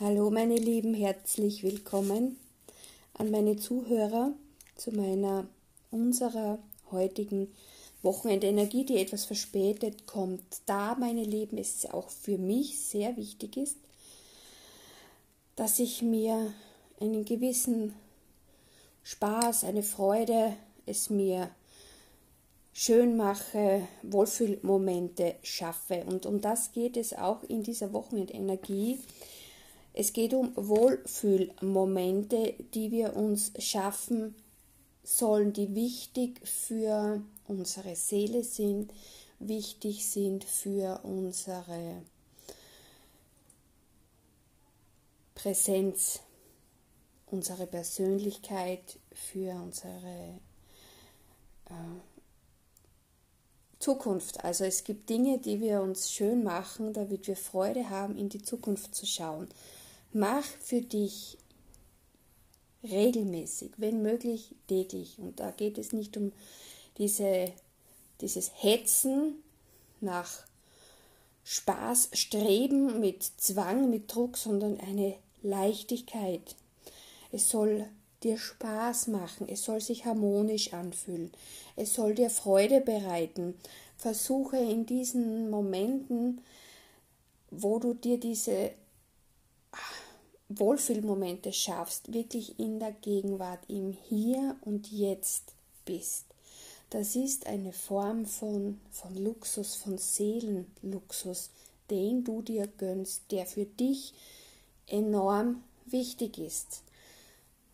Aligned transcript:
Hallo 0.00 0.30
meine 0.30 0.56
Lieben, 0.56 0.94
herzlich 0.94 1.62
willkommen 1.62 2.40
an 3.12 3.30
meine 3.30 3.56
Zuhörer 3.56 4.32
zu 4.74 4.90
meiner 4.90 5.46
unserer 5.90 6.58
heutigen 6.90 7.52
Wochenendenergie, 8.00 8.84
die 8.84 8.98
etwas 8.98 9.26
verspätet 9.26 10.06
kommt. 10.06 10.42
Da, 10.66 10.96
meine 10.98 11.22
Lieben, 11.22 11.58
es 11.58 11.86
auch 11.86 12.08
für 12.08 12.38
mich 12.38 12.80
sehr 12.80 13.16
wichtig 13.18 13.58
ist, 13.58 13.76
dass 15.56 15.78
ich 15.78 16.00
mir 16.00 16.52
einen 16.98 17.24
gewissen 17.26 17.94
Spaß, 19.04 19.62
eine 19.64 19.82
Freude, 19.82 20.56
es 20.86 21.10
mir 21.10 21.50
schön 22.72 23.16
mache, 23.16 23.86
Wohlfühlmomente 24.02 25.36
schaffe. 25.42 26.04
Und 26.06 26.24
um 26.24 26.40
das 26.40 26.72
geht 26.72 26.96
es 26.96 27.12
auch 27.12 27.42
in 27.44 27.62
dieser 27.62 27.92
Wochenendenergie. 27.92 28.98
Es 29.94 30.12
geht 30.12 30.32
um 30.32 30.52
Wohlfühlmomente, 30.56 32.54
die 32.74 32.90
wir 32.90 33.14
uns 33.14 33.52
schaffen 33.58 34.34
sollen, 35.04 35.52
die 35.52 35.74
wichtig 35.74 36.40
für 36.46 37.22
unsere 37.46 37.94
Seele 37.94 38.42
sind, 38.42 38.92
wichtig 39.38 40.06
sind 40.06 40.44
für 40.44 41.00
unsere 41.02 42.02
Präsenz, 45.34 46.20
unsere 47.26 47.66
Persönlichkeit, 47.66 48.98
für 49.12 49.54
unsere 49.54 50.38
äh, 51.66 51.72
Zukunft. 53.78 54.44
Also 54.44 54.64
es 54.64 54.84
gibt 54.84 55.10
Dinge, 55.10 55.38
die 55.38 55.60
wir 55.60 55.82
uns 55.82 56.12
schön 56.12 56.44
machen, 56.44 56.92
damit 56.92 57.26
wir 57.26 57.36
Freude 57.36 57.90
haben, 57.90 58.16
in 58.16 58.28
die 58.28 58.42
Zukunft 58.42 58.94
zu 58.94 59.04
schauen. 59.04 59.48
Mach 60.12 60.44
für 60.44 60.82
dich 60.82 61.38
regelmäßig, 62.84 63.72
wenn 63.76 64.02
möglich 64.02 64.54
täglich. 64.68 65.18
Und 65.18 65.40
da 65.40 65.50
geht 65.50 65.78
es 65.78 65.92
nicht 65.92 66.16
um 66.16 66.32
diese, 66.98 67.52
dieses 68.20 68.50
Hetzen 68.62 69.36
nach 70.00 70.30
Spaß, 71.44 72.10
Streben 72.12 73.00
mit 73.00 73.22
Zwang, 73.22 73.90
mit 73.90 74.14
Druck, 74.14 74.36
sondern 74.36 74.78
eine 74.80 75.16
Leichtigkeit. 75.42 76.56
Es 77.30 77.48
soll 77.48 77.86
dir 78.22 78.38
Spaß 78.38 79.08
machen, 79.08 79.48
es 79.48 79.64
soll 79.64 79.80
sich 79.80 80.04
harmonisch 80.04 80.72
anfühlen, 80.72 81.32
es 81.74 81.94
soll 81.94 82.14
dir 82.14 82.30
Freude 82.30 82.80
bereiten. 82.80 83.54
Versuche 83.96 84.58
in 84.58 84.86
diesen 84.86 85.50
Momenten, 85.50 86.40
wo 87.50 87.78
du 87.78 87.94
dir 87.94 88.18
diese 88.18 88.70
Wohlfühlmomente 90.58 91.52
schaffst, 91.52 92.12
wirklich 92.12 92.58
in 92.58 92.78
der 92.78 92.92
Gegenwart, 92.92 93.60
im 93.68 93.92
Hier 93.92 94.56
und 94.62 94.90
Jetzt 94.90 95.54
bist. 95.84 96.26
Das 96.90 97.16
ist 97.16 97.46
eine 97.46 97.72
Form 97.72 98.26
von, 98.26 98.80
von 98.90 99.16
Luxus, 99.16 99.74
von 99.76 99.96
Seelenluxus, 99.96 101.50
den 101.90 102.24
du 102.24 102.42
dir 102.42 102.66
gönnst, 102.66 103.22
der 103.30 103.46
für 103.46 103.64
dich 103.64 104.12
enorm 104.86 105.62
wichtig 105.86 106.38
ist. 106.38 106.82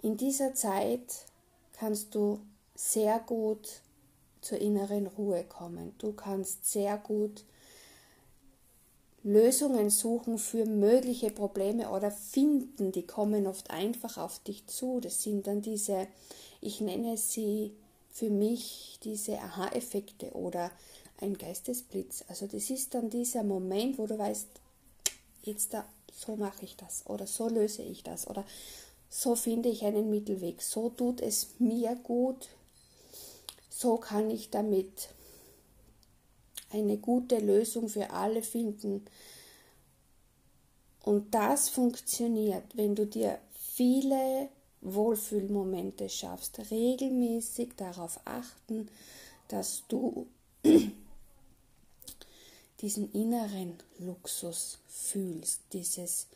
In 0.00 0.16
dieser 0.16 0.54
Zeit 0.54 1.26
kannst 1.72 2.14
du 2.14 2.40
sehr 2.74 3.20
gut 3.20 3.68
zur 4.40 4.58
inneren 4.58 5.06
Ruhe 5.06 5.44
kommen. 5.44 5.94
Du 5.98 6.12
kannst 6.12 6.70
sehr 6.70 6.98
gut 6.98 7.44
Lösungen 9.24 9.90
suchen 9.90 10.38
für 10.38 10.64
mögliche 10.66 11.30
Probleme 11.30 11.90
oder 11.90 12.10
finden, 12.10 12.90
die 12.90 13.06
kommen 13.06 13.46
oft 13.46 13.70
einfach 13.70 14.18
auf 14.18 14.40
dich 14.40 14.66
zu. 14.66 15.00
Das 15.00 15.22
sind 15.22 15.46
dann 15.46 15.62
diese, 15.62 16.08
ich 16.60 16.80
nenne 16.80 17.16
sie 17.16 17.72
für 18.10 18.30
mich 18.30 18.98
diese 19.04 19.38
Aha-Effekte 19.38 20.32
oder 20.32 20.70
ein 21.20 21.38
Geistesblitz. 21.38 22.24
Also 22.28 22.46
das 22.46 22.68
ist 22.70 22.94
dann 22.94 23.10
dieser 23.10 23.44
Moment, 23.44 23.96
wo 23.98 24.06
du 24.06 24.18
weißt, 24.18 24.48
jetzt 25.44 25.72
da, 25.72 25.84
so 26.12 26.36
mache 26.36 26.64
ich 26.64 26.76
das 26.76 27.04
oder 27.06 27.26
so 27.26 27.48
löse 27.48 27.82
ich 27.82 28.02
das 28.02 28.28
oder 28.28 28.44
so 29.08 29.36
finde 29.36 29.68
ich 29.68 29.84
einen 29.84 30.10
Mittelweg, 30.10 30.62
so 30.62 30.88
tut 30.88 31.20
es 31.20 31.48
mir 31.58 31.94
gut, 32.02 32.48
so 33.68 33.98
kann 33.98 34.30
ich 34.30 34.50
damit 34.50 35.10
eine 36.72 36.98
gute 36.98 37.38
Lösung 37.38 37.88
für 37.88 38.10
alle 38.10 38.42
finden. 38.42 39.04
Und 41.04 41.34
das 41.34 41.68
funktioniert, 41.68 42.64
wenn 42.76 42.94
du 42.94 43.06
dir 43.06 43.38
viele 43.52 44.48
Wohlfühlmomente 44.80 46.08
schaffst, 46.08 46.58
regelmäßig 46.70 47.76
darauf 47.76 48.20
achten, 48.24 48.88
dass 49.48 49.84
du 49.88 50.26
diesen 52.80 53.12
inneren 53.12 53.74
Luxus 53.98 54.78
fühlst, 54.88 55.60
dieses 55.72 56.26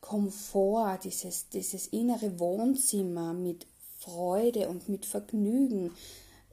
Komfort, 0.00 1.00
dieses, 1.04 1.48
dieses 1.48 1.88
innere 1.88 2.38
Wohnzimmer 2.38 3.32
mit 3.32 3.66
Freude 3.98 4.68
und 4.68 4.88
mit 4.88 5.04
Vergnügen 5.04 5.92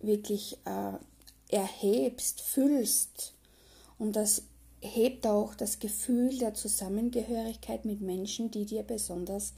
wirklich 0.01 0.57
äh, 0.65 0.93
erhebst, 1.53 2.41
füllst. 2.41 3.33
Und 3.97 4.15
das 4.15 4.43
hebt 4.81 5.25
auch 5.25 5.55
das 5.55 5.79
Gefühl 5.79 6.37
der 6.37 6.53
Zusammengehörigkeit 6.53 7.85
mit 7.85 8.01
Menschen, 8.01 8.51
die 8.51 8.65
dir 8.65 8.83
besonders 8.83 9.53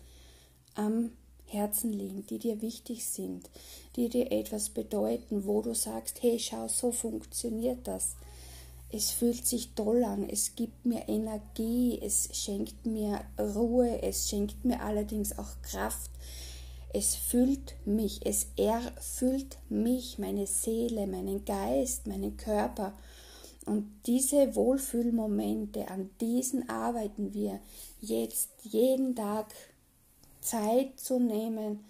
am 0.76 1.12
Herzen 1.48 1.94
liegen, 1.94 2.26
die 2.28 2.40
dir 2.40 2.62
wichtig 2.62 3.06
sind, 3.06 3.50
die 3.96 4.10
dir 4.10 4.32
etwas 4.32 4.70
bedeuten, 4.70 5.46
wo 5.46 5.62
du 5.62 5.74
sagst, 5.74 6.22
hey, 6.22 6.38
schau, 6.40 6.68
so 6.68 6.92
funktioniert 6.92 7.88
das. 7.88 8.16
Es 8.92 9.12
fühlt 9.12 9.46
sich 9.46 9.74
toll 9.74 10.04
an, 10.04 10.30
es 10.30 10.56
gibt 10.56 10.86
mir 10.86 11.08
Energie, 11.08 12.00
es 12.02 12.30
schenkt 12.34 12.86
mir 12.86 13.22
Ruhe, 13.40 14.02
es 14.02 14.30
schenkt 14.30 14.64
mir 14.64 14.82
allerdings 14.82 15.38
auch 15.38 15.62
Kraft, 15.64 16.12
es 16.96 17.14
füllt 17.16 17.76
mich, 17.86 18.26
es 18.26 18.48
erfüllt 18.56 19.58
mich, 19.68 20.18
meine 20.18 20.48
Seele, 20.48 21.08
meinen 21.08 21.44
Geist, 21.44 22.08
meinen 22.08 22.38
Körper. 22.38 22.94
Und 23.66 23.92
diese 24.06 24.56
Wohlfühlmomente, 24.56 25.90
an 25.90 26.10
diesen 26.22 26.70
arbeiten 26.70 27.34
wir 27.34 27.60
jetzt 28.00 28.50
jeden 28.62 29.14
Tag 29.14 29.54
Zeit 30.40 30.98
zu 30.98 31.20
nehmen, 31.20 31.84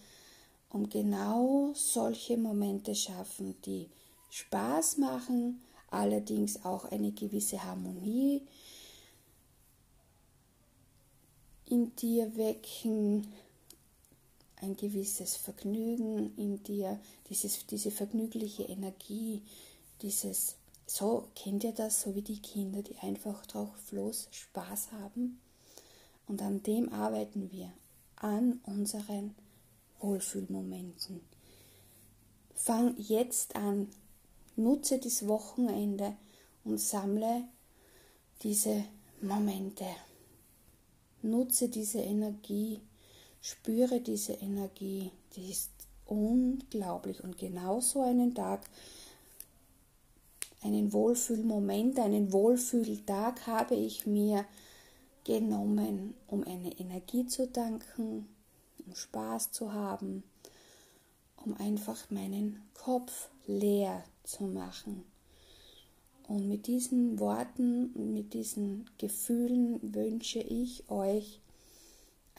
um 0.71 0.89
genau 0.89 1.69
solche 1.75 2.35
Momente 2.35 2.95
schaffen, 2.95 3.55
die 3.63 3.87
Spaß 4.31 4.97
machen, 4.97 5.61
allerdings 5.91 6.65
auch 6.65 6.85
eine 6.85 7.11
gewisse 7.11 7.63
Harmonie 7.63 8.41
in 11.67 11.95
dir 11.95 12.35
wecken, 12.35 13.27
ein 14.61 14.75
gewisses 14.75 15.35
Vergnügen 15.35 16.35
in 16.37 16.63
dir, 16.63 16.99
dieses, 17.29 17.65
diese 17.67 17.91
vergnügliche 17.91 18.63
Energie, 18.63 19.43
dieses, 20.01 20.55
so 20.85 21.27
kennt 21.35 21.63
ihr 21.63 21.73
das, 21.73 22.01
so 22.01 22.15
wie 22.15 22.21
die 22.21 22.41
Kinder, 22.41 22.81
die 22.81 22.97
einfach 22.99 23.45
drauflos 23.45 24.27
Spaß 24.31 24.91
haben. 24.93 25.39
Und 26.27 26.41
an 26.41 26.63
dem 26.63 26.91
arbeiten 26.91 27.51
wir, 27.51 27.71
an 28.15 28.59
unseren 28.63 29.35
Wohlfühlmomenten. 29.99 31.21
Fang 32.53 32.95
jetzt 32.97 33.55
an, 33.55 33.89
nutze 34.55 34.99
das 34.99 35.27
Wochenende 35.27 36.15
und 36.63 36.79
sammle 36.79 37.43
diese 38.41 38.85
Momente. 39.21 39.85
Nutze 41.21 41.69
diese 41.69 41.99
Energie 41.99 42.81
Spüre 43.47 44.01
diese 44.01 44.33
Energie, 44.33 45.11
die 45.35 45.51
ist 45.51 45.69
unglaublich. 46.07 47.23
Und 47.23 47.37
genau 47.37 47.79
so 47.79 48.01
einen 48.01 48.33
Tag, 48.33 48.61
einen 50.63 50.91
Wohlfühlmoment, 50.91 51.99
einen 51.99 52.33
Wohlfühltag 52.33 53.45
habe 53.45 53.75
ich 53.75 54.07
mir 54.07 54.45
genommen, 55.25 56.15
um 56.25 56.43
eine 56.43 56.71
Energie 56.79 57.27
zu 57.27 57.47
danken, 57.47 58.27
um 58.83 58.95
Spaß 58.95 59.51
zu 59.51 59.73
haben, 59.73 60.23
um 61.45 61.53
einfach 61.53 62.09
meinen 62.09 62.63
Kopf 62.73 63.29
leer 63.45 64.03
zu 64.23 64.45
machen. 64.45 65.03
Und 66.27 66.47
mit 66.47 66.65
diesen 66.65 67.19
Worten 67.19 68.11
mit 68.11 68.33
diesen 68.33 68.89
Gefühlen 68.97 69.93
wünsche 69.93 70.39
ich 70.39 70.89
euch 70.89 71.41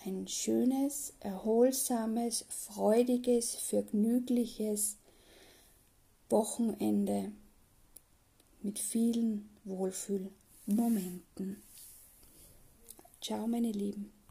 ein 0.06 0.28
schönes, 0.28 1.12
erholsames, 1.20 2.46
freudiges, 2.48 3.56
vergnügliches 3.56 4.96
Wochenende 6.30 7.32
mit 8.62 8.78
vielen 8.78 9.50
Wohlfühlmomenten. 9.64 11.62
Ciao, 13.20 13.48
meine 13.48 13.72
Lieben. 13.72 14.15